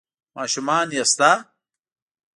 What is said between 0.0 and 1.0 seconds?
ـ ماشومان